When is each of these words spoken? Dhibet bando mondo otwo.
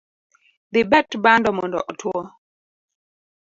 Dhibet 0.73 1.09
bando 1.23 1.49
mondo 1.57 1.79
otwo. 1.91 2.13